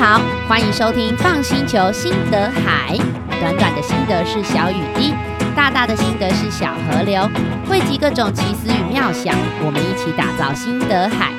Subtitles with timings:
[0.00, 0.18] 好，
[0.48, 2.96] 欢迎收听放星球心得海。
[3.38, 5.12] 短短的心得是小雨滴，
[5.54, 7.28] 大大的心得是小河流，
[7.68, 11.34] 汇集各种奇思与妙想，我们一起打造心得海。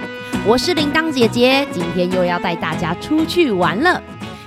[0.46, 4.00] 我是铃铛姐姐，今天又要带大家出去玩了。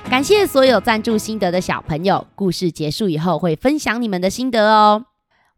[0.09, 5.06] 感谢所有赞助心得的小朋友，故事结束以后会分享你们的心得哦。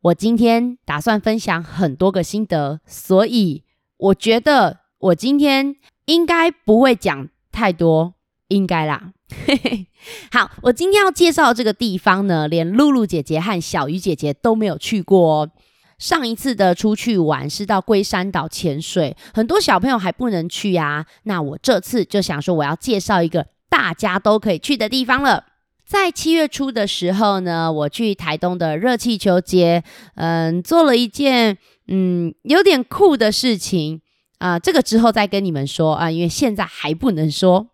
[0.01, 3.65] 我今天打算分享很多个心得，所以
[3.99, 5.77] 我觉得我今天
[6.07, 8.15] 应该不会讲太多，
[8.49, 9.13] 应该啦。
[9.47, 9.87] 嘿嘿，
[10.31, 15.51] 好，我今天要介绍这个地方呢，连露露姐姐和小鱼姐姐都没有去过哦。
[15.99, 21.07] 上一次的出去玩是到龟山岛潜水，很多小朋友还不能去啊。
[21.25, 25.45] 那我这次就想说，我要介绍一个大家都可以去的地方了。
[25.85, 29.83] 在七月初的时候呢，我去台东的热气球节，
[30.17, 31.57] 嗯，做了一件
[31.89, 34.03] 嗯有点酷的事情
[34.39, 37.69] 啊，呃，这个之后再跟你们说啊，因为现在还不能说。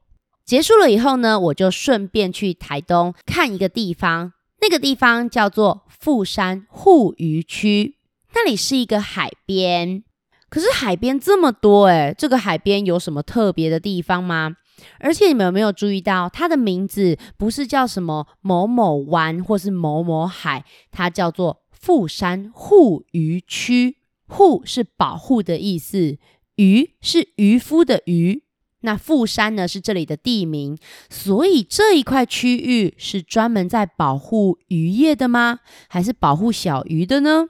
[0.45, 7.97] 结束了以后呢，我就顺便去台东看一个地方，那个地方叫做富山护渔区，
[8.35, 10.03] 那里是一个海边。
[10.49, 14.57] 可是海边这么多诶，这个海边有什么特别的地方吗？
[14.99, 23.97] 而且你们有没有注意到，它的名字不是叫什么某某湾或是某某海，它叫做富山护渔区。
[24.27, 26.19] 护是保护的意思，
[26.57, 28.43] 渔是渔夫的渔。
[28.83, 30.79] 那富山呢，是这里的地名，
[31.11, 35.61] 所以这一块区域是专门在保护渔业的吗？
[35.89, 37.47] 还是保护小鱼的呢？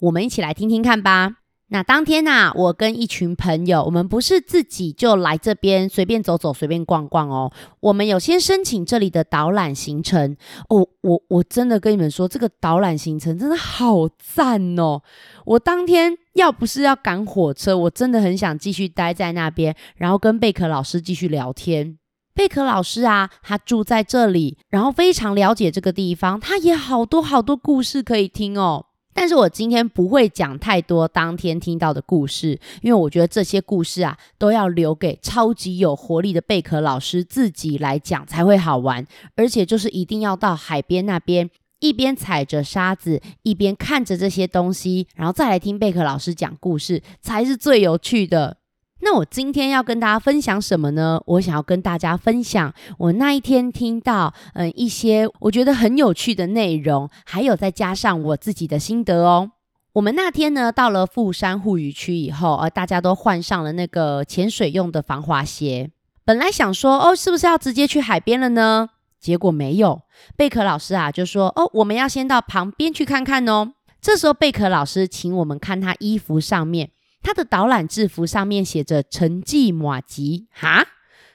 [0.00, 1.37] 我们一起来听听看吧。
[1.70, 7.52] 那当天呐、我跟一群朋友，我们不是自己就来这边随便走走、随便逛逛哦。
[7.80, 10.34] 我们有先申请这里的导览行程
[10.70, 10.88] 哦。
[11.02, 15.02] 我我真的跟你们说，这个导览行程真的好赞哦。
[15.44, 21.98] 我当天要不是要赶火车，我真的很想继续待在那边，然后跟贝壳老师继续聊天。
[22.34, 28.86] 贝壳老师啊，他住在这里，然后非常了解这个地方，他也好多好多故事可以听哦。
[29.20, 48.57] 但是我今天不会讲太多当天听到的故事，因为我觉得这些故事啊，都要留给超级有活力的贝壳老师自己来讲才会好玩，而且就是一定要到海边那边，一边踩着沙子，一边看着这些东西，然后再来听贝壳老师讲故事，才是最有趣的。
[49.00, 51.20] 那我今天要跟大家分享什么呢？
[51.26, 59.52] 我想要跟大家分享我那一天听到，嗯，一些我觉得很有趣的内容，还有再加上我自己的心得哦。
[59.94, 65.90] 我们那天呢，到了富山护渔区以后，呃，大家都换上了那个潜水用的防滑鞋。
[66.24, 68.90] 本来想说，哦，是不是要直接去海边了呢？
[69.18, 70.02] 结果没有，
[70.36, 73.72] 贝壳老师啊就说，哦，我们要先到旁边去看看哦。
[74.00, 76.90] 这时候贝壳老师请我们看他衣服上面。
[77.28, 80.86] 他的导览制服上面写着“陈记马吉”哈，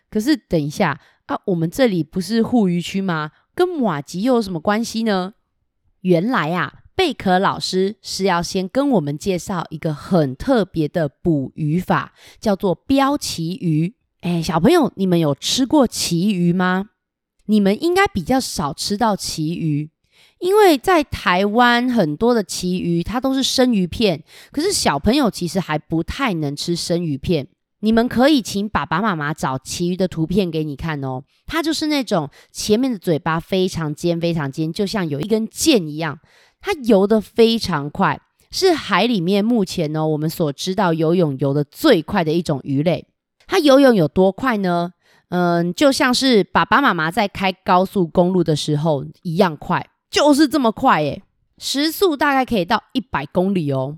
[0.09, 3.29] 可是等一下啊，我们这里不是护渔区吗？
[3.53, 5.35] 跟马吉又有什么关系呢？
[6.01, 13.93] 原来啊，贝壳老师是要先跟我们介绍一个很特别的捕鱼法，叫做标旗鱼。
[14.21, 16.89] 哎，小朋友，你们有吃过旗鱼吗？
[17.45, 19.91] 你们应该比较少吃到旗鱼。
[20.39, 27.47] 因为在台湾很多的旗鱼，它都是生鱼片，可是小朋友其实还不太能吃生鱼片。
[27.79, 36.17] 你们可以请爸爸妈妈找旗鱼的图片给你看哦，它就是那种前面的嘴巴非常尖，非常尖，就像有一根箭一样。
[36.61, 38.21] 它游得非常快，
[38.51, 43.05] 是海里面目前呢我们所知道游泳游得最快的一种鱼类。
[43.47, 44.93] 它游泳有多快呢？
[45.27, 49.85] 嗯，就像是爸爸妈妈在开高速公路的时候一样快。
[50.13, 51.23] 就是这么快耶，
[51.57, 53.97] 时速大概可以到一百公里哦。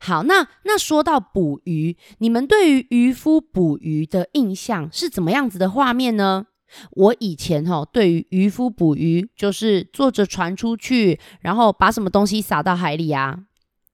[0.00, 6.46] 好，那那说到捕鱼，你们对于渔夫捕鱼的印象是怎么样子的画面呢？
[6.90, 13.38] 我以前哈、哦，对于渔夫捕鱼就是坐着船出去，然后把什么东西撒到海里啊？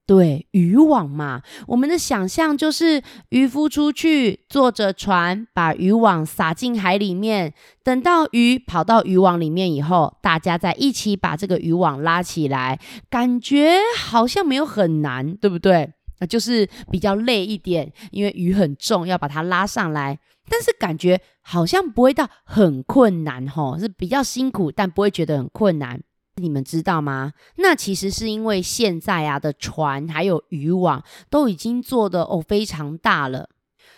[0.09, 7.53] 对，渔网嘛，我们的想象就是渔夫出去坐着船，把渔网撒进海里面，
[7.83, 15.93] 等到鱼跑到渔网里面以后，大家再一起把这个渔网拉起来，感觉好像没有很难，对不对？
[16.19, 20.17] 那就是比较累一点，因为鱼很重，要把它拉上来，
[20.49, 26.01] 但是感觉好像不会到很困难，吼，是比较辛苦，但不会觉得很困难。
[26.39, 27.33] 你们知道吗？
[27.57, 33.49] 那其实是因为现在啊的船还有渔网都已经做得哦非常大了，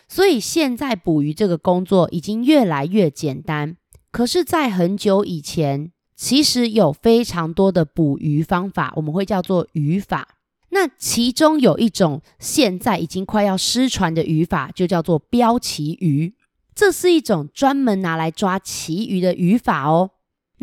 [0.07, 3.77] 所以现在捕鱼这个工作已经越来越简单。
[4.11, 10.27] 可是，在很久以前，其实有非常多的捕鱼方法，我们会叫做渔法。
[10.73, 16.33] 那其中有一种现在已经快要失传的渔法，就叫做标旗鱼。
[16.73, 20.11] 这是一种专门拿来抓旗鱼的渔法哦。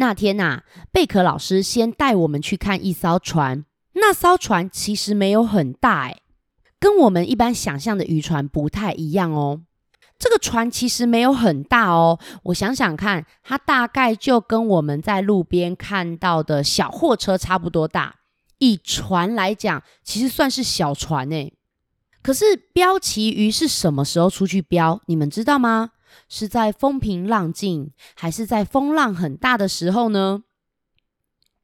[0.01, 3.65] 那天呐、啊，贝壳老师先带我们去看一艘船，
[3.95, 6.21] 那艘船其实没有很大，哎，
[6.79, 9.63] 跟我们一般想象的渔船不太一样哦。
[10.17, 18.17] 这个船其实没有很大哦，我想想看，它大概就跟我们在路边看到的小货车差不多大。
[18.59, 21.53] 以船来讲，其实算是小船诶。
[22.23, 25.01] 可是标旗鱼是什么时候出去标？
[25.07, 25.91] 你们知道吗？
[26.29, 30.43] 是在风平浪静，还是在风浪很大的时候呢？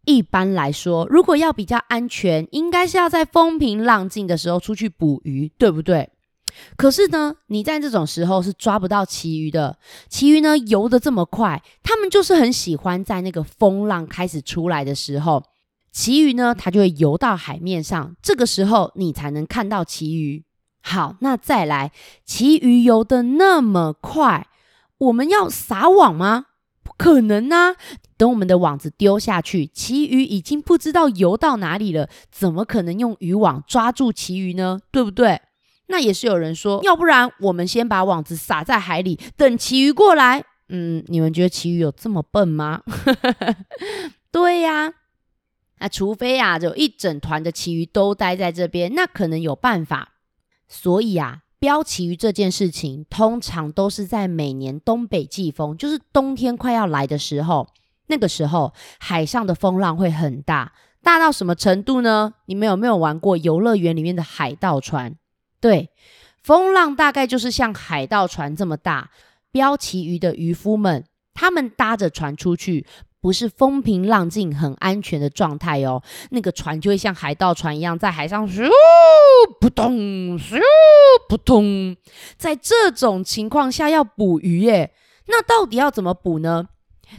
[0.07, 6.11] 一般来说，如果要比较安全，应该是要在风平浪静的时候出去捕鱼，对不对？
[6.77, 9.79] 可是呢，你在这种时候是抓不到旗鱼的。
[10.09, 15.43] 旗鱼呢，游得这么快，他们就是很喜欢在那个风浪开始出来的时候，
[15.91, 18.15] 旗鱼呢，它就会游到海面上。
[18.23, 20.45] 这个时候，你才能看到旗鱼。
[20.83, 21.93] 好，那再来，
[22.25, 24.47] 旗鱼游得那么快，
[25.05, 26.47] 我们要撒网吗？
[26.83, 27.77] 不可能啊！
[28.17, 34.81] 等我们的网子丢下去，旗鱼已经不知道游到哪里了，怎么可能用渔网抓住旗鱼呢？
[34.93, 35.41] 对不对？
[35.87, 40.45] 那也是有人说，要不然我们先把网子撒在海里，等旗鱼过来。
[40.69, 42.83] 嗯，你们觉得旗鱼有这么笨吗？
[44.33, 44.93] 对呀、
[45.79, 50.15] 那除非啊，就一整团的旗鱼都待在这边，那可能有办法。
[50.67, 57.67] 所以啊，标旗鱼这件事情，通常都是在每年东北季风，就是冬天快要来的时候，
[58.09, 62.35] 那个时候海上的风浪会很大，大到什么程度呢？
[62.45, 65.17] 你们有没有玩过游乐园里面的海盗船？
[65.59, 65.89] 对，
[66.43, 69.09] 风浪大概就是像海盗船这么大。
[69.51, 72.87] 标旗鱼的渔夫们，他们搭着船出去，
[73.25, 76.03] 不是风平浪静、很安全的状态哦。
[76.31, 78.69] 那个船就会像海盗船一样，在海上咻
[79.59, 80.61] 扑通咻
[81.27, 81.97] 扑通。
[82.37, 84.93] 在这种情况下要捕鱼耶，
[85.29, 86.69] 那到底要怎么捕呢？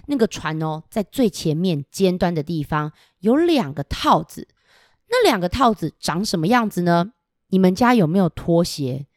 [0.05, 2.91] 那个船哦，在最前面尖端的地方
[3.21, 4.47] 有两个套子，
[5.09, 7.13] 那两个套子长什么样子呢？
[7.49, 9.07] 你们家有没有拖鞋？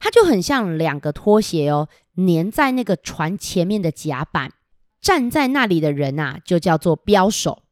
[0.00, 4.50] 它就很像两个拖鞋哦，粘在那个船前面的甲板。
[5.04, 7.62] 站在那里的人啊，就叫做标手。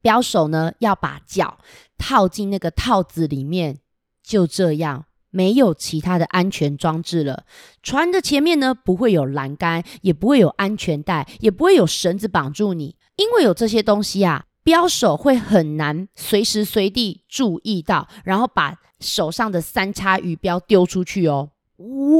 [0.00, 1.58] 标手呢，要把脚
[1.98, 3.78] 套进那个套子里面，
[4.22, 7.42] 就这样，没有其他的安全装置了。
[7.82, 14.44] 船的前面呢，不会有栏杆，也不会有安全带，也不会有绳子绑住你，因为有这些东西啊。
[14.62, 21.50] 标手会很难随时随地注意到，然后把手上的三叉鱼标丢出去哦。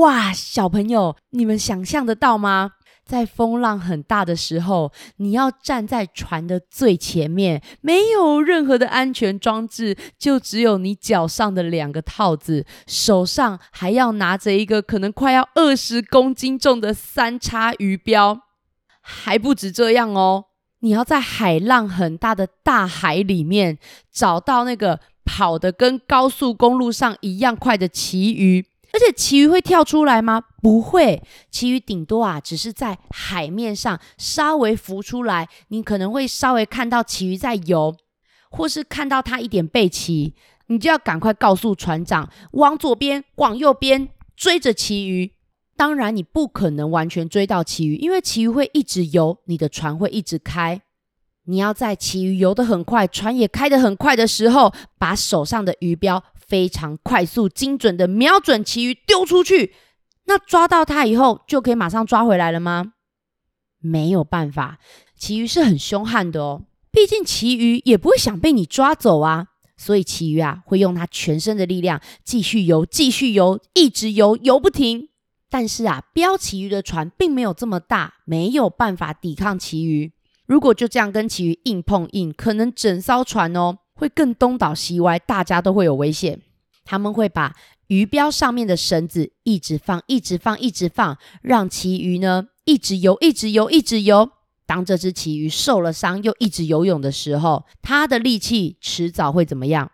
[0.01, 2.73] 哇，小朋友，你们想象得到吗？
[3.07, 18.41] 在风浪很大的时候，你要站在船的最前面，没有任何的安全装置，就只有你脚上的两个套子，手上还要拿着一个可能快要二十公斤重的三叉鱼标，
[19.01, 20.47] 还不止这样哦。
[20.81, 23.79] 你要在海浪很大的大海里面
[24.13, 30.43] 找到那个跑得跟高速公路上一样快的旗鱼，而且旗鱼会跳出来吗？
[30.63, 37.95] 不会，旗鱼顶多啊，只是在海面上稍微浮出来，你可能会稍微看到旗鱼在游，
[38.49, 40.33] 或是看到它一点背鳍，
[40.69, 45.33] 你就要赶快告诉船长，往左边，往右边追着旗鱼。
[45.77, 50.81] 当然，你不可能完全追到旗鱼，因为旗鱼会一直游，你的船会一直开。
[51.45, 59.75] 你要在旗鱼游得很快，船也开得很快的时候，把手上的鱼标非常快速、精准的瞄准旗鱼丢出去。
[60.27, 62.93] 那抓到它以后，就可以马上抓回来了吗？
[63.79, 64.79] 没有办法，
[65.17, 66.65] 旗鱼是很凶悍的哦。
[66.91, 75.09] 毕竟旗鱼也不会想被你抓走啊，所以旗鱼啊会用它全身的力量继续游，继续游，一直游，游不停。
[75.49, 80.13] 但是啊，标旗鱼的船并没有这么大，没有办法抵抗旗鱼。
[80.47, 86.41] 如果就这样跟旗鱼硬碰硬，可能整艘船哦会更东倒西歪，大家都会有危险。
[86.85, 87.57] 他们会把
[87.89, 94.31] 鱼标上面的绳子一直放，一直放，一直放，让旗鱼呢一直游，一直游，一直游。
[94.65, 99.91] 当这只旗鱼受了伤又一直游泳的时候，它的力气迟早会怎么样？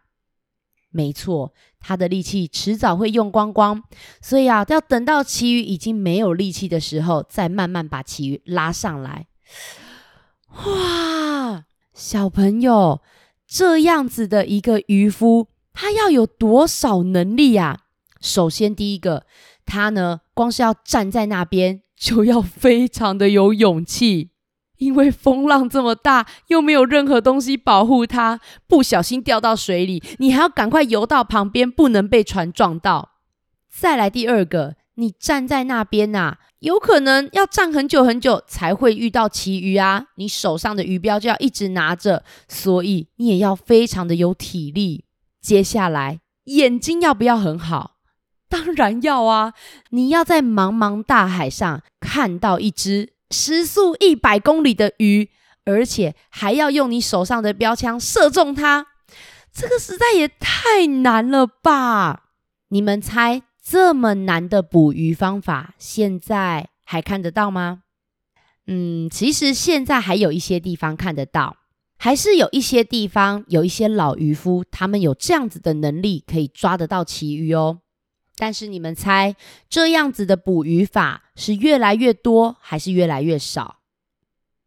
[0.90, 1.54] 没错。
[1.85, 3.82] 它的力气迟早会用光光，
[4.21, 9.26] 所以啊，要等到旗鱼已经没有力气的时候，再慢慢把旗鱼拉上来。
[10.64, 13.00] 哇，小朋友，
[13.54, 17.80] 这样子的一个渔夫，他要有多少能力呀？
[18.18, 19.26] 首先，第一个，
[19.66, 24.30] 他呢，光是要站在那边，就要非常的有勇气。
[24.78, 33.11] 因为风浪这么大，又没有任何东西保护它，不小心掉到水里，你还要赶快游到旁边，不能被船撞到。
[33.68, 40.07] 再来第二个，你站在那边呐、啊，有可能要站很久很久才会遇到旗鱼啊。
[40.14, 45.04] 你手上的鱼标就要一直拿着，所以你也要非常的有体力。
[45.40, 47.97] 接下来，眼睛要不要很好？
[48.49, 49.54] 当然要啊！
[49.90, 55.31] 你要在茫茫大海上看到一只时速一百公里的鱼，
[55.64, 58.87] 而且还要用你手上的标枪射中它，
[59.52, 62.26] 这个实在也太难了吧？
[62.69, 63.42] 你们猜？
[63.64, 67.83] 这么难的捕鱼方法，现在还看得到吗？
[68.66, 71.57] 嗯，其实现在还有一些地方看得到，
[71.97, 77.78] 还是有一些地方有一些老渔夫，他们有这样子的能力，可以抓得到旗鱼哦。
[78.37, 79.37] 但是你们猜，
[79.69, 83.82] 这样子的捕鱼法是越来越多，还是越来越少？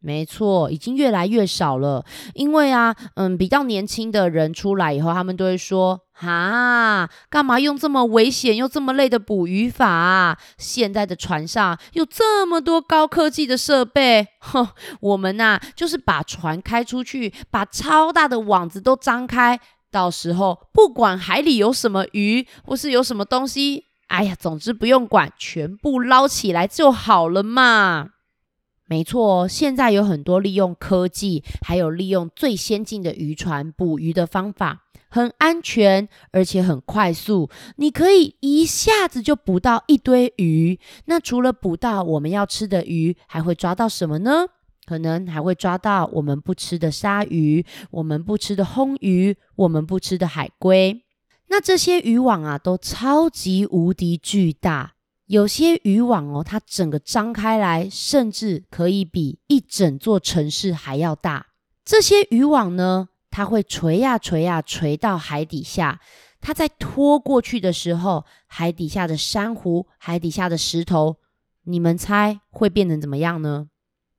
[0.05, 2.05] 没错，已经越来越少了。
[2.35, 10.37] 因为啊，嗯，比较年轻的人出来以后，他们都会说：“哈，干嘛用这么危险又这么累的捕鱼法啊？
[10.59, 14.67] 现在的船上有这么多高科技的设备，哼，
[15.01, 19.59] 我们呐，就是把船开出去，把超大的网子都张开，
[19.89, 28.09] 到时候不管海里有什么鱼，或是有什么东西，哎呀，总之不用管，全部捞起来就好了嘛。”
[28.87, 37.49] 没错，现在有很多利用科技，还有利用最先进的渔船捕鱼的方法，很安全，而且很快速。
[37.77, 40.79] 你可以一下子就捕到一堆鱼。
[41.05, 44.45] 那除了捕到我们要吃的鱼，还会抓到什么呢？
[44.85, 51.01] 可能还会抓到我们不吃的鲨鱼，我们不吃的魟鱼，我们不吃的海龟。
[51.47, 54.94] 那这些渔网啊，都超级无敌巨大。
[55.27, 61.47] 有些渔网哦，它整个张开来，甚至可以比一整座城市还要大。
[61.83, 65.99] 这些渔网呢，它会垂呀垂呀垂到海底下。
[66.41, 71.17] 它在拖过去的时候，海底下的珊瑚、海底下的石头，
[71.63, 73.67] 你们猜会变成怎么样呢？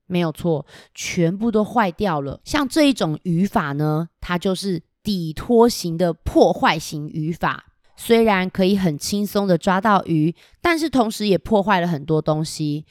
[0.06, 2.40] 没有错，全部都坏掉了。
[2.44, 7.75] 像这一种渔法呢，它就是底拖型的破坏型渔法。
[7.97, 12.85] 虽然可以很轻松的抓到鱼，但是同时也破坏了很多东西。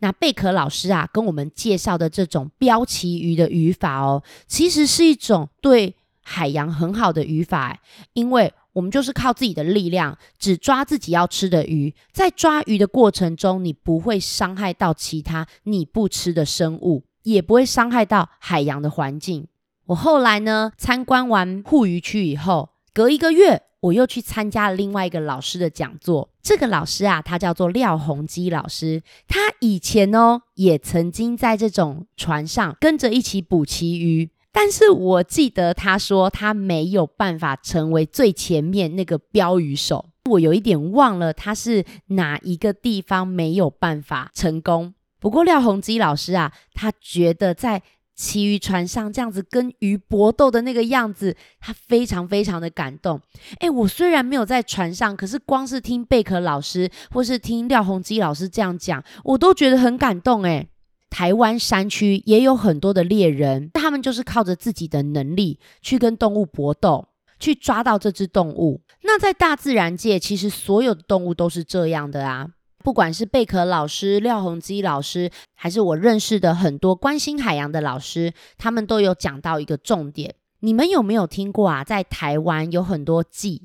[0.00, 7.78] 那贝壳老师啊，跟我们介绍的这种标旗鱼的渔法哦，其实是一种对海洋很好的渔法，
[8.14, 11.94] 因为我们就是靠自己的力量，只抓自己要吃的鱼。
[12.12, 19.48] 在抓鱼的过程中，你不会伤害到其他你不吃的生物，也不会伤害到海洋的环境。
[19.86, 23.62] 我后来呢，参观完护渔区以后，隔一个月。
[23.80, 26.28] 我又去参加了另外一个老师的讲座。
[26.42, 29.02] 这个老师啊，他叫做廖鸿基老师。
[29.26, 34.28] 他以前哦，也曾经在这种船上跟着一起捕旗鱼。
[34.52, 40.10] 但是我记得他说他没有办法成为最前面那个标鱼手。
[40.28, 44.92] 我有一点忘了他是哪一个地方没有办法成功。
[45.18, 47.82] 不过廖鸿基老师啊，他觉得在
[48.20, 53.18] 旗鱼船上这样子跟鱼搏斗的那个样子，他非常非常的感动。
[53.60, 60.42] 诶，我虽然没有在船上，可是光是听贝壳老师或是听廖鸿基老师这样讲，我都觉得很感动。
[60.42, 60.68] 诶，
[61.08, 67.08] 台湾山区也有很多的猎人，他们就是靠着自己的能力去跟动物搏斗，
[67.38, 68.82] 去抓到这只动物。
[69.02, 72.50] 那在大自然界，其实所有的动物都是这样的啊。
[72.82, 80.34] 不管是贝壳老师、廖鸿基老师，还是我认识的很多关心海洋的老师，他们都有讲到一个重点。
[80.60, 81.82] 你们有没有听过啊？
[81.82, 83.60] 在台湾有很多鲫，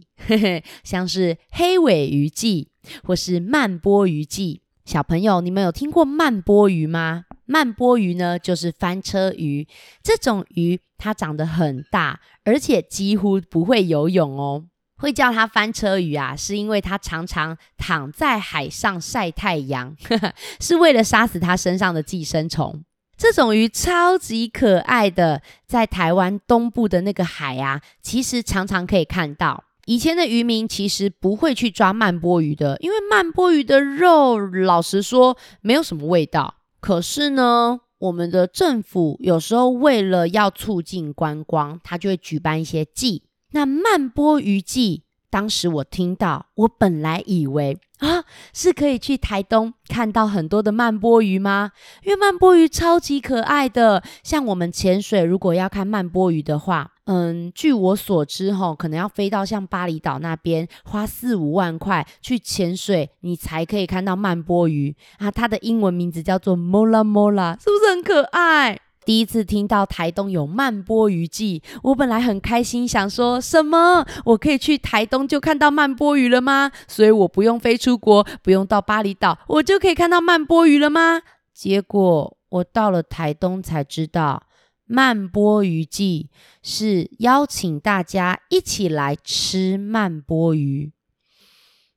[0.84, 2.68] 像是黑尾鱼鲫，
[3.04, 4.60] 或是慢波鱼鲫。
[4.86, 7.26] 小朋友，你们有听过慢波鱼吗？
[7.46, 9.68] 慢波鱼呢，就是翻车鱼。
[10.04, 14.66] 这种鱼它长得很大，而且几乎不会游泳哦。
[14.98, 22.84] 会叫它翻车鱼啊，是因为它常常躺在海上晒太阳，呵呵，是为了杀死它身上的寄生虫。
[23.18, 29.64] 这种鱼超级可爱的，在台湾东部的那个海啊，其实常常可以看到。
[29.86, 36.56] 以前的渔民其实不会去抓慢波鱼的，因为慢波鱼的肉，老实说没有什么味道。
[36.80, 43.24] 可是呢，我们的政府有时候为了要促进观光，他就会举办一些祭。
[43.56, 51.72] 那慢波鱼季，当时我听到，我本来以为啊，是可以去台东看到很多的慢波鱼吗？
[52.04, 65.32] 因为慢波鱼超级可爱的，像我们潜水，如果要看慢波鱼的话，嗯，据我所知，吼，可能要飞到像巴厘岛那边，花四五万块去潜水，你才可以看到慢波鱼啊。
[65.32, 68.82] 它的英文名字叫做 Mola Mola，是不是很可爱？
[69.06, 74.06] 第一次听到台东有慢波鱼季，我本来很开心，想说什么？
[74.26, 76.72] 我可以去台东就看到慢波鱼了吗？
[76.88, 81.22] 所以我不用飞出国，不用到巴厘岛，我就可以看到慢波鱼了吗？
[81.54, 84.48] 结果我到了台东才知道，
[84.86, 86.30] 慢波鱼季
[86.64, 90.92] 是邀请大家一起来吃慢波鱼。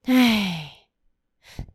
[0.04, 0.72] 唉，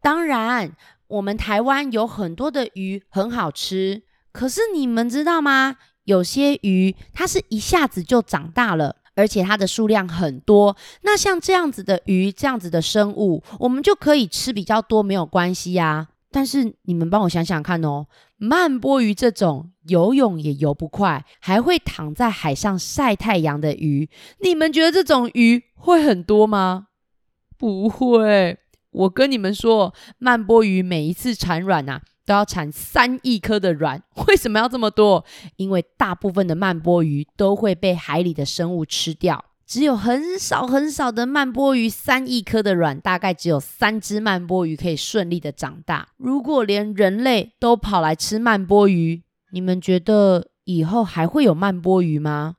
[0.01, 0.75] 当然，
[1.07, 4.03] 我们台湾有很多的鱼很好吃。
[4.33, 5.77] 可是你们知道吗？
[6.05, 10.75] 有些鱼它是一下子就长大了，而且它的数量很多。
[11.03, 16.09] 那像这样子的鱼，这样子的生物，我们就可以吃比较多，没有关系呀。
[16.29, 24.09] 但是你们帮我想想看哦，慢波鱼这种游泳也游不快，还会躺在海上晒太阳的鱼，
[24.39, 26.87] 你们觉得这种鱼会很多吗？
[27.57, 28.57] 不会。
[28.91, 32.01] 我跟你们说，慢波鱼每一次产卵啊。
[32.25, 35.23] 都要产三亿颗的卵， 为什么要这么多？
[35.57, 46.09] 因为大部分的慢波鱼都会被海里的生物吃掉，只有很少很少的慢波鱼，三亿颗的卵，大概只有三只慢波鱼可以顺利的长大。
[46.17, 52.55] 如果连人类都跑来吃慢波鱼，你们觉得以后还会有慢波鱼吗？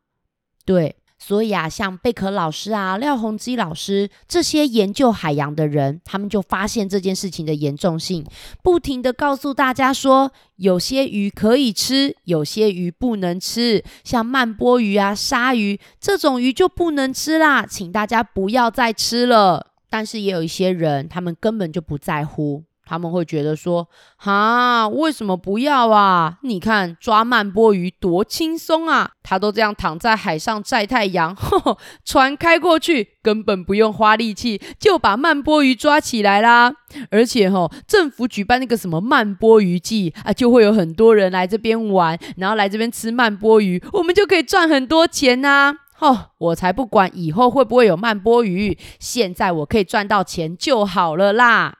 [0.65, 0.97] 对。
[1.27, 8.23] 所以啊，像贝壳老师啊、廖鸿基老师这些研究海洋的人，他们就发现这件事情的严重性，
[8.63, 13.83] 不停地告诉大家说，有些鱼可以吃，有些鱼不能吃。
[14.05, 19.69] 像曼波鱼啊、鲨鱼这种鱼就不能吃啦，请大家不要再吃了。
[19.89, 22.65] 但是也有一些人，他们根本就不在乎。
[22.87, 26.39] 他们会觉得说：“哈，为什么不要啊？
[26.43, 29.11] 你看抓慢波鱼多轻松啊！
[29.23, 36.75] 他都这样躺在海上晒太阳，呵呵，船开过去，根本不用花力气就把慢波鱼抓起来啦。
[37.11, 45.75] 而且哈，政府举办那个什么慢波鱼季啊，就会有很多人来这边玩，然后来这边吃慢波鱼，我们就可以赚很多钱呐！
[46.01, 51.77] 哦，我才不管以后会不会有慢波鱼，现在我可以赚到钱就好了啦。”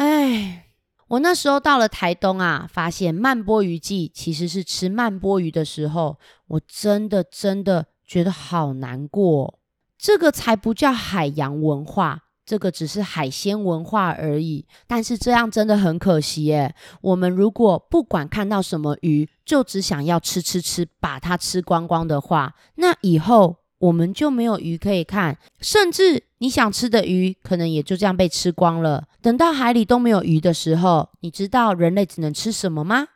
[0.00, 0.64] 哎，
[1.08, 9.58] 我那时候到了台东啊，发现慢波鱼季其实是吃慢波鱼的时候，我真的真的觉得好难过。
[9.98, 14.66] 这个才不叫海洋文化，这个只是海鲜文化而已。
[14.86, 16.74] 但是这样真的很可惜耶。
[17.02, 29.06] 我们如果不管看到什么鱼，就只想要吃吃吃，把它吃光光的话，那以后我们就没有鱼可以看，甚至你想吃的鱼，可能也就这样被吃光了。
[29.20, 33.08] 等到海里都没有鱼的时候，你知道人类只能吃什么吗？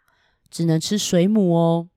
[0.50, 1.88] 只能吃水母哦。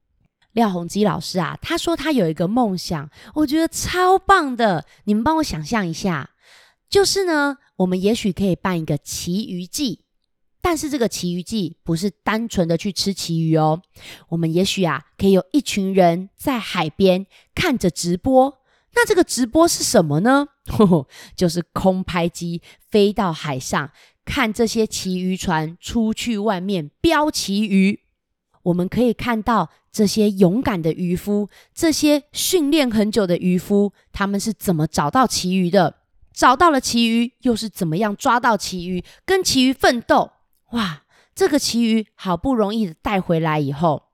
[0.54, 4.86] 廖鸿基老师啊，他说他有一个梦想，我觉得超棒的。
[5.04, 6.30] 你们帮我想象一下，
[6.90, 10.06] 就是呢，我们也许可以办一个奇鱼季，
[10.62, 13.82] 但是这个奇鱼季不是单纯的去吃奇鱼哦。
[14.30, 18.60] 我们也许啊，可以有一群人在海边看着直播。
[18.98, 20.48] 那这个直播是什么呢？
[20.66, 23.92] 呵呵，就是空拍机飞到海上，
[24.26, 28.00] 看这些旗鱼船出去外面标旗鱼。
[28.64, 35.98] 我们可以看到这些勇敢的渔夫，这些训练很久的渔夫，他们是怎么找到旗鱼的？
[36.34, 40.32] 找到了旗鱼，又是怎么样抓到旗鱼，跟旗鱼奋斗？
[40.72, 41.04] 哇，
[41.36, 44.07] 这个旗鱼好不容易带回来以后。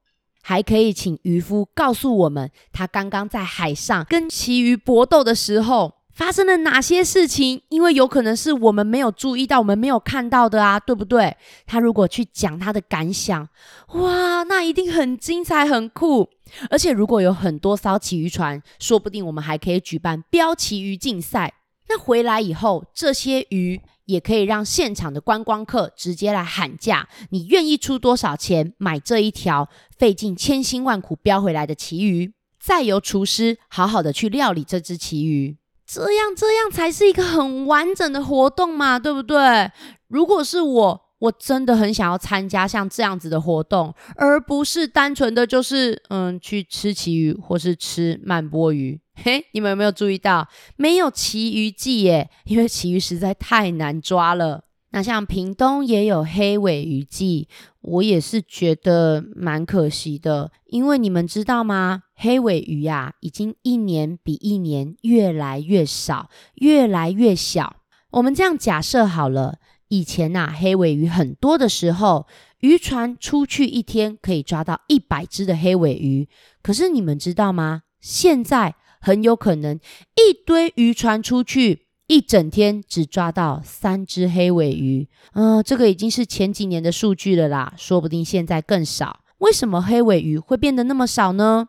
[0.46, 7.62] 还可以请渔夫告诉我们，他刚刚在海上跟旗鱼搏斗的时候发生了哪些事情？
[7.70, 11.36] 因为有可能是我们没有注意到，我们没有看到的啊，对不对？
[11.66, 13.48] 他如果去讲他的感想，
[13.94, 16.30] 哇，那一定很精彩、很酷。
[16.70, 21.54] 而且如果有很多艘旗鱼船，说不定我们还可以举办标旗鱼竞赛。
[21.88, 23.82] 那回来以后，这些鱼。
[24.06, 32.34] 也可以让现场的观光客直接来喊价，你愿意出多少钱买这一条费尽千辛万苦标回来的旗鱼？
[32.60, 39.72] 再由厨师好好的去料理这只旗鱼，这样这样才是一个很完整的活动嘛，对不对？
[40.08, 49.00] 如果是我，我真的很想要参加像这样子的活动，而不是单纯的就是嗯去吃旗鱼或是吃慢波鱼。
[49.16, 52.30] 嘿，你们有没有注意到没有旗鱼季耶？
[52.44, 54.66] 因为旗鱼实在太难抓了。
[54.92, 57.48] 那像屏东也有黑尾鱼季，
[57.80, 60.52] 我也是觉得蛮可惜的。
[60.66, 62.04] 因为你们知道吗？
[62.16, 67.78] 黑尾鱼呀，已经一年比一年越来越少，越来越小。
[68.12, 69.58] 我们这样假设好了，
[69.94, 72.26] 以前呐，黑尾鱼很多的时候，
[72.62, 76.28] 渔船出去一天可以抓到一百只的黑尾鱼。
[76.64, 77.84] 可是你们知道吗？
[78.02, 79.80] 现在很有可能
[80.16, 85.08] 一堆渔船出去，一整天只抓到三只黑尾鱼。
[85.34, 89.20] 嗯、这个已经是前几年的数据了啦，说不定现在更少。
[89.38, 91.68] 为什么黑尾鱼会变得那么少呢？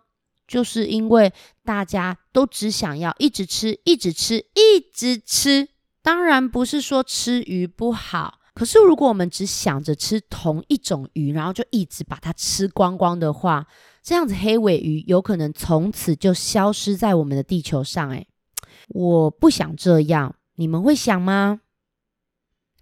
[0.48, 1.30] 就是因为
[1.62, 5.68] 大家都只想要一直吃，一直吃，一直吃。
[6.04, 13.66] 当然不是说吃鱼不好，可是如果我们只想着吃同一种鱼，然后就一直把它吃光光的话，
[14.02, 18.10] 这样子黑尾鱼有可能从此就消失在我们的地球上。
[18.10, 18.28] 诶，
[18.88, 21.62] 我不想这样，你们会想吗？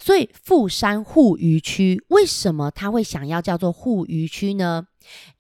[0.01, 4.89] 所以富山护渔区为什么他会想要叫做护渔区呢？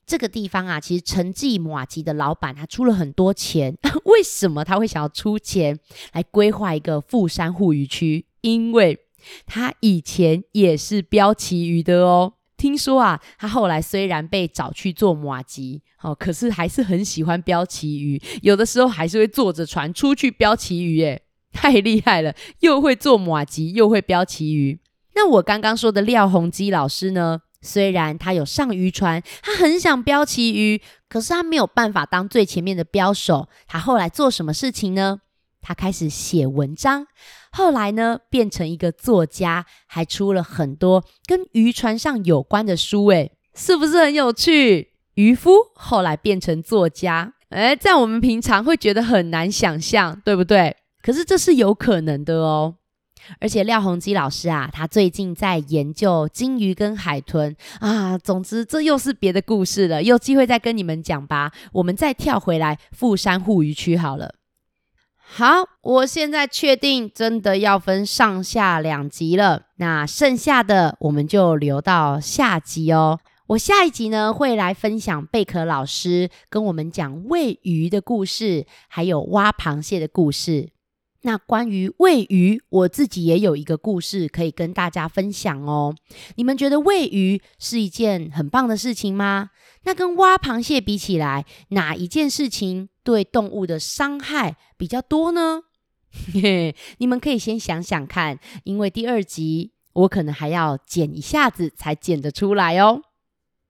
[0.04, 3.76] 这个地方啊，其实陈记马吉的老板他出了很多钱。
[4.04, 5.78] 为什么他会想要出钱
[6.12, 8.26] 来规划一个富山护渔区？
[8.40, 8.98] 因为
[9.46, 12.34] 他以前也是标旗鱼的哦。
[12.56, 18.20] 听说啊，他后来虽然被找去做马吉，哦，可是还是很喜欢标旗鱼。
[18.42, 21.22] 有的时候还是会坐着船出去标旗鱼，耶，
[21.52, 24.78] 太厉害了，又会做马吉，又会标旗鱼。
[25.14, 27.42] 那我刚刚说的廖宏基老师呢？
[27.62, 33.48] 虽然他有上渔船，他很想标旗鱼，可是他没有办法当最前面的标手。
[33.66, 35.20] 他后来做什么事情呢？
[35.62, 37.06] 他开始写文章，
[37.52, 43.06] 后来呢，变成一个作家，还出了很多跟渔船上有关的书。
[43.06, 44.88] 诶，是不是很有趣？
[45.14, 50.74] 渔夫后来变成作家，诶，在我们平常会觉得很难想象，对不对？
[51.00, 52.76] 可是这是有可能的哦。
[53.40, 58.16] 而且廖鸿基老师啊，他最近在研究鲸鱼跟海豚啊。
[58.18, 61.52] 总之，这又是别的故事了，有机会再跟你们讲吧。
[61.72, 64.34] 我们再跳回来富山护渔区好了。
[65.34, 69.62] 好，我现在确定真的要分上下两集了。
[69.76, 73.18] 那剩下的我们就留到下集哦。
[73.46, 80.70] 我下一集呢，会来分享贝壳老师跟我们讲喂鱼的故事，还有挖螃蟹的故事。
[81.22, 85.94] 那关于喂鱼，我自己也有一个故事可以跟大家分享哦。
[86.34, 89.50] 你们觉得喂鱼是一件很棒的事情吗？
[89.84, 95.62] 那跟挖螃蟹比起来，哪一件事情对动物的伤害比较多呢？
[96.32, 103.00] 嘿 嘿，你们可以先想想看，因为第二集我可能还要剪一下子才剪得出来哦。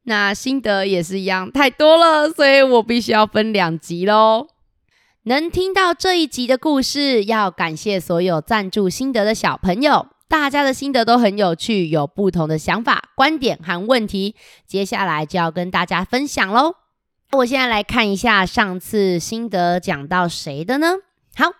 [0.04, 4.48] 那心得也是一样，太多了，所以我必须要分两集喽。
[5.24, 14.34] 能听到这一集的故事，要感谢所有赞助心得的小朋友，大家的心得都很有趣，有不同的想法、观点和问题。
[14.66, 16.74] 接下来就要跟大家分享喽。
[17.30, 20.96] 我现在来看一下上次心得讲到谁的呢？
[21.36, 21.52] 好，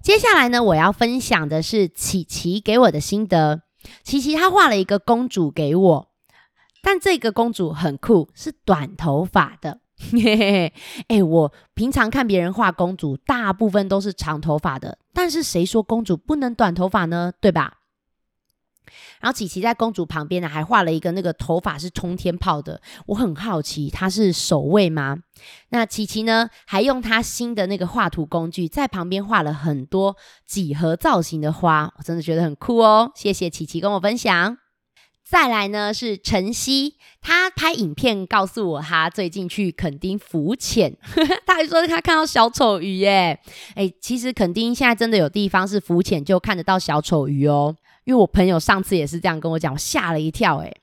[0.00, 3.62] 接下来呢，我要分享的是琪琪给我的心得。
[4.04, 6.08] 琪琪她画了一个公主给我，
[6.84, 9.80] 但这个公主很酷，是短头发的。
[9.98, 10.72] 嘿嘿嘿，
[11.08, 17.32] 哎，我平常看别人画公主，大部分都是长头发的，但是谁说公主不能短头发呢？
[17.40, 17.74] 对吧？
[19.20, 25.18] 然后琪琪在公主旁边呢，还画了一个那个头发是冲天炮的，我很好奇，她是守卫吗？
[25.70, 34.56] 那琪琪呢，还用她新的那个画图工具，在旁边画了很多几何造型的花，我真的觉得很酷哦，谢谢琪琪跟我分享。
[35.30, 40.96] 再来呢是晨曦，他拍影片告诉我他最近去垦丁浮潜，
[41.44, 43.38] 他还说他看到小丑鱼耶。
[43.74, 50.74] 诶，其实垦丁现在真的有地方是浮潜就看得到小丑鱼哦，因为我朋友上次也是这样跟我讲，我吓了一跳诶。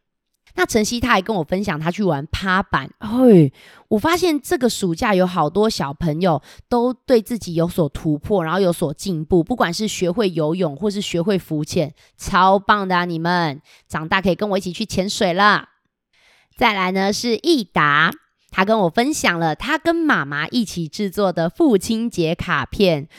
[0.57, 3.51] 那晨曦他还跟我分享他去玩趴板，嘿，
[3.89, 13.03] 我发现这个暑假有好多小朋友都对自己有所突破，然后有所进步，不管是学会游泳或是学会浮潜，超棒的啊！
[13.03, 15.69] 你们长大可以跟我一起去潜水了。
[16.55, 18.11] 再来呢是益达，
[18.49, 23.09] 他跟我分享了他跟妈妈一起制作的父亲节卡片，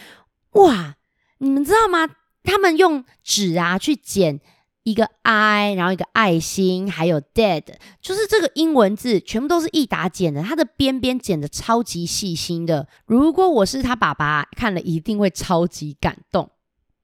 [0.52, 0.94] 哇，
[1.38, 2.08] 你们知道吗？
[2.42, 4.40] 他们用纸啊去剪。
[4.86, 7.64] 一个 I，然后一个爱心，还有 dead，
[8.00, 12.86] 就是这个英文字全部都是益达剪的，它的边边剪的超级细心的。
[13.04, 16.50] 如果我是他爸爸，看了一定会超级感动。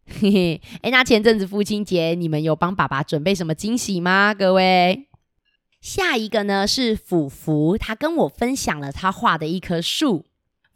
[0.07, 4.33] 嘿嘿，哎，那前阵子父亲节，你们有帮爸爸准备什么惊喜吗？
[4.33, 5.09] 各位，
[5.81, 10.25] 下一个呢是福福，他跟我分享了他画的一棵树。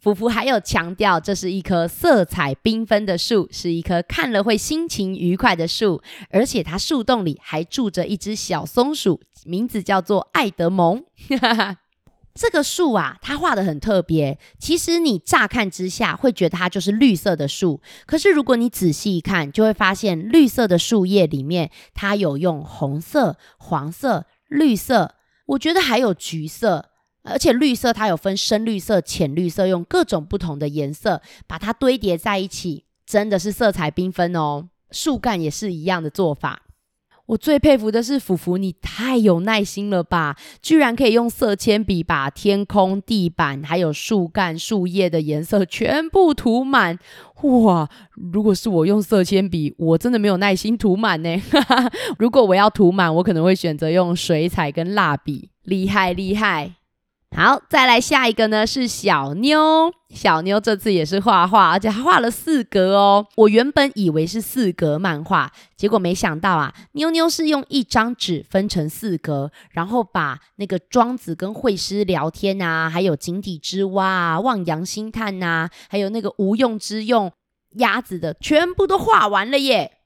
[0.07, 11.03] 福福还有强调，这是一棵色彩缤纷的树，是一棵看了会心情愉快的树，而且它树洞里还住着一只小松鼠，名字叫做爱德蒙。
[12.33, 14.39] 这个树啊，它画得很特别。
[14.57, 25.15] 其实你乍看之下会觉得它就是绿色的树，可是如果你仔细一看，就会发现绿色的树叶里面，它有用红色、黄色、绿色，
[25.47, 26.91] 我觉得还有橘色。
[27.29, 34.69] 而且绿色它有分深绿色、浅绿色，用各种不同的颜色把它堆叠在一起，真的是色彩缤纷哦。
[34.91, 36.63] 树干也是一样的做法。
[37.27, 40.37] 我最佩服的是福福，你太有耐心了吧！
[40.61, 46.97] 居然可以用色铅笔把天空、地板还有树干、树叶的颜色全部涂满。
[47.41, 47.89] 哇！
[48.31, 51.41] 如果是我用色铅笔，我真的没有耐心涂满呢。
[52.17, 55.49] 如果我要涂满，我可能会选择用水彩跟蜡笔。
[55.63, 56.75] 厉害厉害！
[57.35, 59.91] 好，再来下一个呢，是小妞。
[60.09, 63.27] 小妞这次也是画画，而且还画了四格哦。
[63.35, 77.31] 我原本以为是四格漫画，结果没想到啊，妞妞是用一张纸分成四格，然后把那个庄子跟惠施聊天啊，还有井底之蛙啊、望洋兴叹呐，还有那个无用之用
[77.75, 79.96] 鸭子的，全部都画完了耶。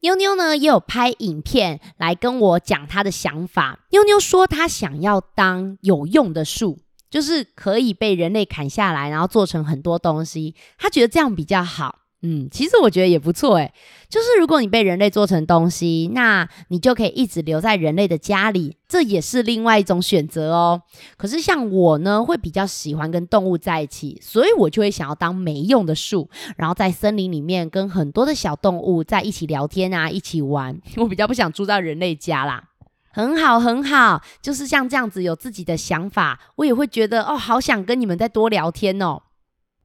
[0.00, 3.80] 妞妞呢也有拍影片来跟我讲她的想法。
[3.90, 6.78] 妞妞说她想要当有用的树，
[7.10, 10.54] 就是可以被人类砍下来，然后做成很多东西。
[10.78, 11.98] 她觉得这样比较好。
[12.22, 13.72] 嗯，其实我觉得也不错诶，
[14.10, 20.82] 就是如果你被人类做成东西，那你就可以一直留在人类的家里，这也是另外一种选择哦。
[21.16, 26.28] 可是像我呢，会比较喜欢跟动物在一起，所以我就会想要当没用的树，
[26.58, 30.78] 然后在森林里面跟很多的小动物在一起聊天啊，一起玩。
[30.98, 32.64] 我比较不想住在人类家啦。
[33.12, 39.22] 很好，很好，就是像这样子有自己的想法，我也会觉得哦，好想跟你们再多聊天哦。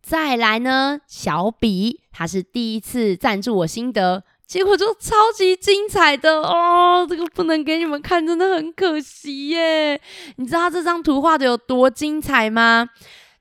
[0.07, 9.99] 再来呢，小比他是第一次赞助我心得，结果就超级精彩的哦，这个不能给你们看，真的很可惜耶。
[10.35, 12.87] 你知道这张图画的有多精彩吗？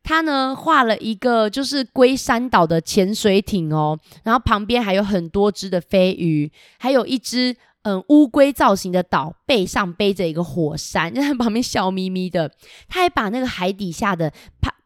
[0.02, 12.50] 他呢画了一个就是龟山岛的潜水艇哦，然后旁边还有很多只的飞鱼，还有一只嗯乌龟造型的岛，背上背着一个火山，就 在旁边笑眯眯的。
[12.88, 14.32] 他还把那个海底下的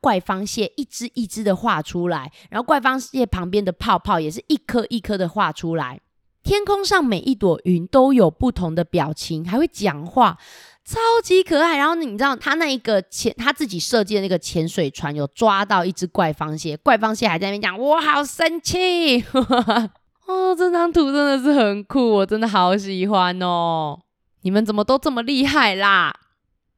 [0.01, 6.01] 怪方蟹一只一只的画出来，然后怪方蟹旁边的泡泡也是一颗一颗的画出来。
[6.45, 10.39] 天空上每一朵云都有不同的表情，还会讲话，
[10.85, 11.77] 超级可爱。
[11.77, 19.25] 然后你知道他那一个潜他自己设计的那个潜水船有抓到一只怪方蟹，怪方蟹还在那边讲我好生气。
[20.29, 23.99] 哦，这张图真的是很酷，我真的好喜欢哦。
[24.43, 26.15] 你们怎么都这么厉害啦？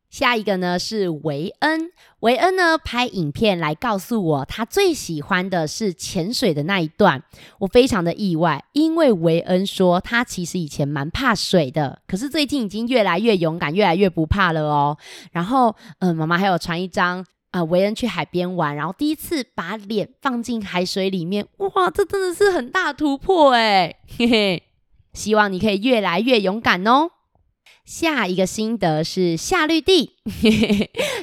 [0.09, 7.25] 下一个呢是维恩，维恩呢拍影片来告诉我，他最喜欢的是潜水的那一段。
[7.59, 14.97] 我非常的意外，因为维恩说他其实以前蛮怕水的，可是最近已经越来越勇敢，越来越不怕了哦。
[15.33, 24.63] 然后，嗯，妈妈还有传一张啊，维恩去海边玩，然后第一次把脸放进海水里面，哇，这真的是很大突破诶，嘿嘿，
[25.13, 27.11] 希望你可以越来越勇敢哦。
[27.85, 30.13] 下一个心得是夏绿蒂，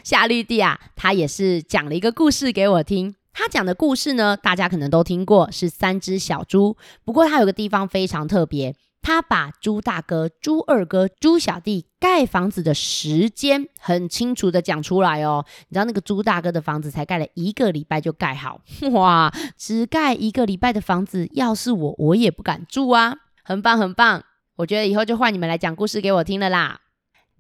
[0.04, 3.16] 夏绿蒂啊，他也是讲了一个故事给我听。
[3.32, 6.76] 他讲的故事呢，大家可能都听过，是三只小猪。
[7.06, 15.46] 不过他有个地方非常特别，他把朱大哥、朱二哥、朱小弟盖房子的时间很清楚的讲出来哦。
[15.70, 18.60] 你知道那个朱大哥的房子才盖了一个礼拜就盖好，
[18.92, 24.24] 哇，只盖一个礼拜的房子，要是我，我也不敢住啊，很棒，很棒。
[24.58, 26.82] 我觉得以后就换你们来讲故事给我听了啦。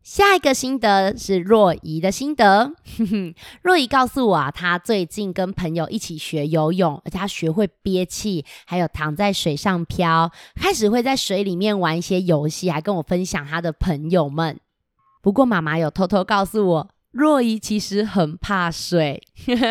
[0.07, 2.71] 下一个心得是若仪的心得。
[3.61, 14.57] 若仪告诉我啊，她最近跟朋友一起学游泳，而且她学会憋气，还有躺在水上漂，开始会在水里面玩一些游戏，还跟我分享她的朋友们。
[15.21, 16.89] 不过妈妈有偷偷告诉我。
[17.11, 19.21] 若仪其实很怕水，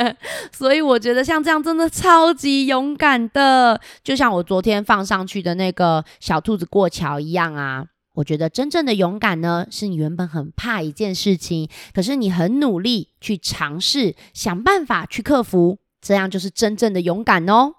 [0.53, 7.87] 所以我觉得像这样真的超级勇敢的，就像我昨天放上去的那个小兔子过桥一样啊。
[8.17, 17.75] 我觉得真正的勇敢呢，是你原本很怕一件事情，可是你很努力去尝试，想办法去克服，这样就是真正的勇敢哦。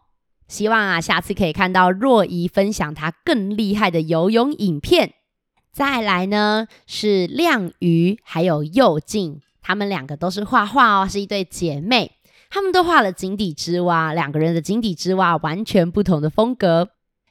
[0.48, 5.14] 希望啊，下次可以看到若仪分享她更厉害的游泳影片。
[5.74, 9.42] 再来呢，是亮瑜还有佑静。
[9.62, 12.14] 他们两个都是画画哦，是一对姐妹。
[12.50, 16.90] 他们都画了井底之蛙，两个人的井底之蛙完全不同的风格。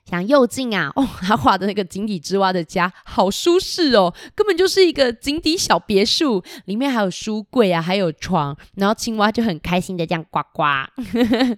[0.08, 10.62] 像佑静啊，哦， 他画的那个井底之蛙的家好舒适哦，根本就是一个井底小别墅，里面还有书柜啊，还有床，然后青蛙就很开心的这样呱呱。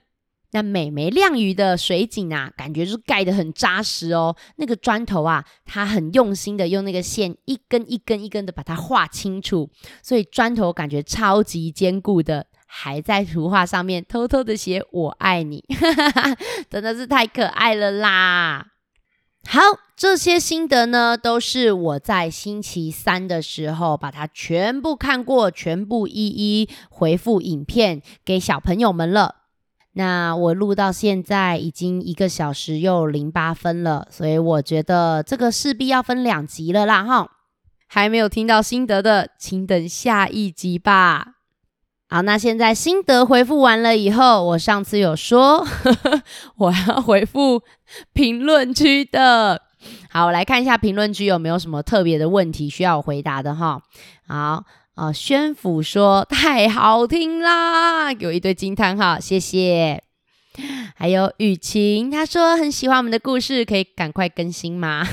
[0.53, 4.35] 那美眉亮鱼的水井啊，感觉是盖得很扎实哦。
[4.57, 9.69] 那个砖头啊，它很用心的用那个线一根一根一根的把它画清楚，
[10.03, 15.65] 所以砖头感觉超级坚固的，还在图画上面偷偷的写“我爱你”，
[16.69, 18.67] 真的是太可爱了啦！
[19.49, 19.61] 好，
[19.97, 29.37] 这些心得呢，都是我在星期三的时候把它全部看过，全部一一回复影片给小朋友们了。
[29.93, 37.31] 那我录到现在已经一个小时又零八分了，所以我觉得这个势必要分两集了啦哈。
[37.87, 41.38] 还没有听到心得的，请等下一集吧。
[42.11, 46.23] 好，那现在心得回复完了以后，我上次有说呵呵
[46.57, 47.63] 我要回复
[48.15, 49.61] 评论区的。
[50.11, 53.83] 好，我来看一下评论区有没有什么特别的问题需要我回答的哈。
[54.27, 54.65] 好，
[54.97, 60.03] 呃，宣府说太好听啦，有一堆惊叹号，谢谢。
[60.97, 65.07] 还有雨晴，他说很喜欢我们的故事，可以赶快更新吗？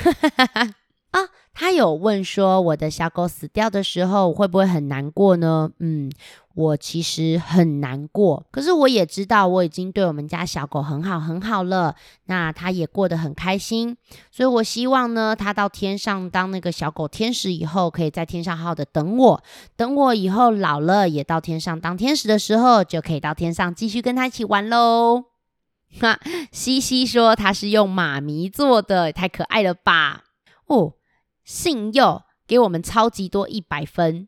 [1.12, 1.20] 啊，
[1.56, 5.72] 他有问说我的小狗死掉的时候会不会很难过呢？
[5.80, 6.12] 嗯。
[6.56, 11.94] 我其实很难过，可是我也知道我已经对我们家小狗很好很好了，
[12.28, 13.98] 那它也过得很开心，
[14.32, 19.44] 所以我希望呢，它到天上当那个小狗天使以后，可以在天上好好的等我，
[19.76, 25.26] 等我以后老了也到天上当天使的时候，就可以到天上继续跟它一起玩喽。
[26.00, 26.18] 哈，
[26.54, 30.24] 西西说它是用妈咪做的，太可爱了吧？
[30.68, 30.94] 哦，
[31.46, 34.28] 信佑给我们超级多一百分。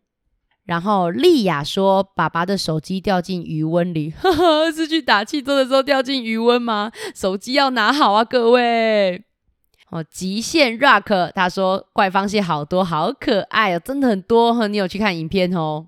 [0.64, 6.92] 然后丽雅说：“爸爸的手机掉进余温里，呵呵，是去打气座的时候掉进余温吗？
[7.16, 9.24] 手机要拿好啊，各位！”
[9.92, 14.54] 哦，极限 Rock 他说：“怪方蟹好多，好可爱哦，真的很多。
[14.54, 15.88] 呵，你有去看影片哦？”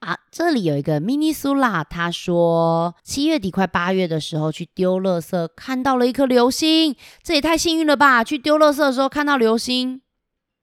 [0.00, 8.22] 啊，这里有一个 Mini 苏拉，他说：“七月底快八月的时候去丢垃圾，看到了一颗流星，这也太幸运了吧！
[8.22, 10.02] 去丢垃圾的时候看到流星。”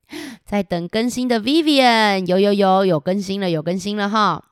[0.46, 4.44] 在等更新的 Vivian，有有有有更新了，有更新了哈。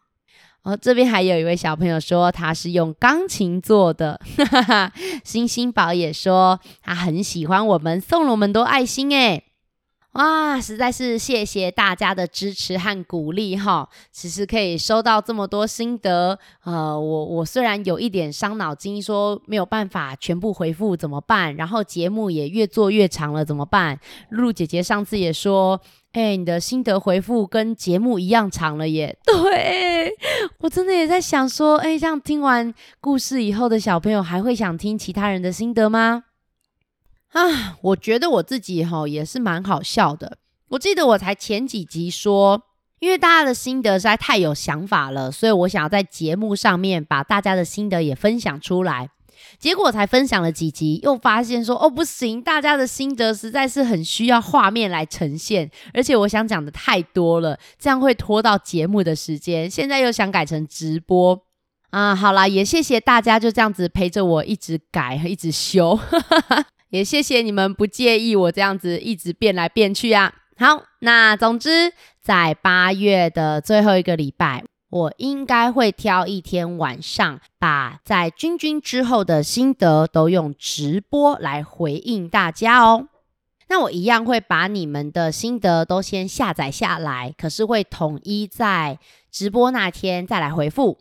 [0.64, 4.92] 哦，这边还有一位小朋友说他是用钢琴做的，哈哈哈。
[5.24, 9.45] 星星宝也说他很喜欢我们，送了我们多爱心诶。
[10.16, 13.90] 哇，实在是谢谢大家的支持和鼓励哈！
[14.14, 21.54] 其实可以收到这么多心得，呃，我我虽然有一点伤脑筋，说没有办法全部回复怎么办？
[21.58, 24.00] 然后节目也越做越长了怎么办？
[24.30, 25.82] 露露姐姐上次也说，
[26.14, 29.18] 哎，你的心得回复跟节目一样长了耶。
[29.28, 30.14] 对，
[30.60, 36.24] 我真的也在想说，哎，这样听完故事以后的小朋友还会想听其他人的心得吗？
[37.36, 40.38] 啊，我觉得我自己哈也是蛮好笑的。
[40.70, 42.62] 我记得我才前几集说，
[43.00, 49.10] 因为大家的心得实在太有想法了，所以我想要在节目上面把大家的心得也分享出来。
[49.60, 59.70] 结果才分享了几集，又发现说哦不行，大家的心得实在是很需要画面来呈现，而且我想讲的太多了，这样会拖到节目的时间。
[59.70, 61.38] 现在又想改成直播
[61.90, 66.00] 啊，好啦，也谢谢大家就这样子陪着我一直改，一直修。
[66.96, 70.34] 也谢谢你们不介意我这样子一直变来变去啊。
[70.56, 83.10] 好，那总之在八月的最后一个礼拜，我应该会挑一天晚上，把在君君之后的心得都用直播来回应大家哦。
[83.68, 88.98] 那我一样会把你们的心得都先下载下来，可是会统一在
[89.30, 91.00] 直播那天再来回复。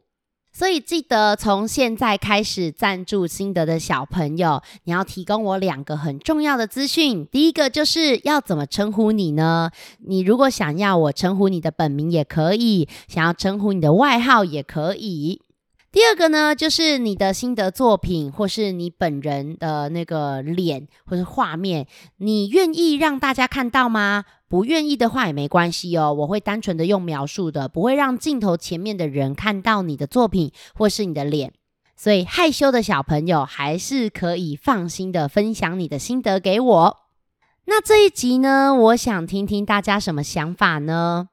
[0.57, 7.27] 所以记得从现在开始赞助心得的小朋友，你要提供我两个很重要的资讯。
[7.27, 9.73] 第一个就是要怎么称呼你呢？
[9.99, 15.41] 你如果想要我称呼你的本名也可以，想要称呼你的外号也可以。
[15.95, 24.25] 第二个呢，就是你的心得作品，或是你本人的那个脸或是画面，你愿意让大家看到吗？
[24.49, 31.53] 不愿意的话也没关系哦，我会单纯的用描述的，不会让镜头前面的人看到你的作品或是你的脸。
[31.97, 36.97] 所以害羞的小朋友还是可以放心的分享你的心得给我。
[37.67, 41.29] 那这一集呢，我想听听大家什么想法呢？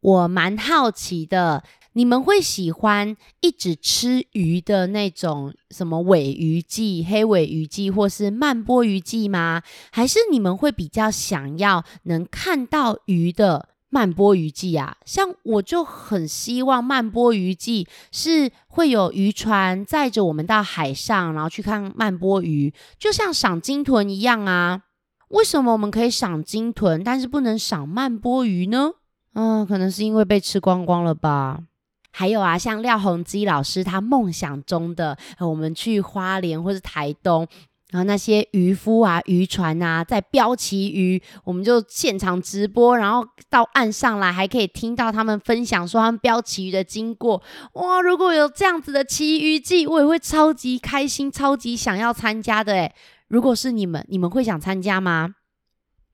[0.00, 1.62] 我蛮好奇的。
[1.96, 9.62] 你们会喜欢一直吃鱼的那种什么尾鱼记、黑尾鱼记，或是慢波鱼记吗？
[9.90, 14.98] 还是你们会比较想要能看到鱼的慢波鱼记啊？
[15.06, 24.82] 像我就很希望慢波鱼记是会有渔船载着我们到海上，然后去看慢波鱼，就像赏鲸豚一样啊。
[25.28, 28.90] 为什么我们可以赏鲸豚，但是不能赏慢波鱼呢？
[29.32, 31.62] 嗯，可能是因为被吃光光了吧。
[32.18, 37.46] 还有啊，像廖鸿基老师他梦想中的，我们去花莲或是台东，
[37.90, 47.42] 然后那些渔夫啊、渔船啊在标旗鱼，我们就现场直播，然后到岸上来还可以听到他们分享说他们标旗鱼的经过。
[47.74, 52.94] 哇，如果有这样子的旗鱼季，我也会超级开心、超级想要参加的诶。
[53.28, 55.34] 如果是你们，你们会想参加吗？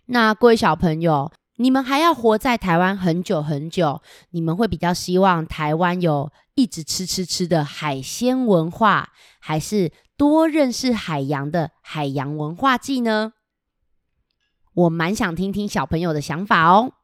[0.07, 4.01] 那各位小朋友，你们还要活在台湾很久很久，
[4.31, 13.35] 你们会比较希望台湾有一直吃吃吃的海鲜文化，还是多认识海洋的海洋文化季呢？
[14.75, 16.95] 我蛮想听听小朋友的想法哦。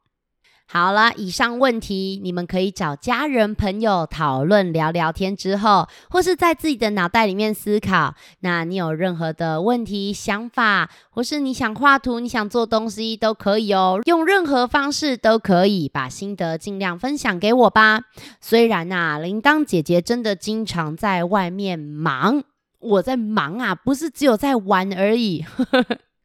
[0.71, 8.13] 好了，以上问题你们可以找家人朋友讨论聊聊天之后，或是在自己的脑袋里面思考。
[8.41, 18.01] 那你有任何的问题、想法，或是你想画图、你想做东西都可以哦，用任何方式都可以把心得尽量分享给我吧。
[18.39, 22.43] 虽然呐、啊，铃铛姐姐真的经常在外面忙，
[22.79, 25.43] 我在忙啊，不是只有在玩而已。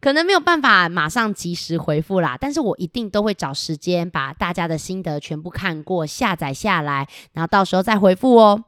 [0.04, 8.64] 可能没有办法马上及时回复啦，但是我一定都会找时间把大家的心得全部看过，下载下来，然后到时候再回复哦。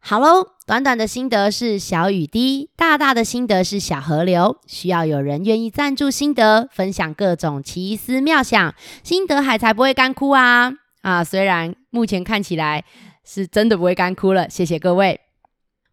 [0.00, 10.72] 好喽，短短的心得是小雨滴，大大的心得是小河流，需要有人愿意赞助心得，分享各种奇思妙想，心得海才不会干枯啊！
[11.02, 12.82] 啊，虽然目前看起来
[13.26, 15.20] 是真的不会干枯了，谢谢各位。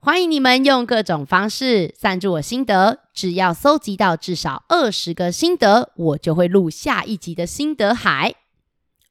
[0.06, 8.36] 欢迎你们用各种方式赞助我心得，只要搜集到至少二十个心得，我就会录下一集的心得海。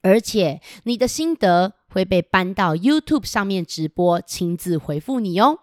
[0.03, 5.59] 而且你的心得会被搬到 YouTube 上面直播，亲自回复你哦。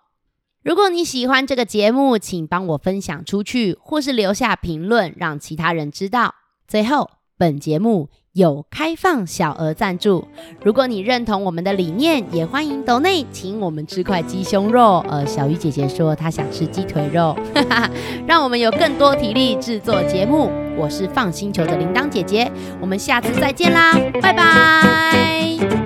[0.64, 6.36] 如果你喜欢这个节目，请帮我分享出去，或是留下评论，让其他人知道。
[6.68, 8.10] 最后，本节目。
[8.34, 10.26] 有开放小额赞助，
[10.64, 15.04] 如果你认同我们的理念，也欢迎抖内请我们吃块鸡胸肉。
[15.10, 17.90] 呃，小鱼姐姐说她想吃鸡腿肉，哈哈，
[18.26, 20.50] 让我们有更多体力制作节目。
[20.78, 25.81] 我是 FUN 星球的铃铛姐姐，我们下次再见啦，拜拜。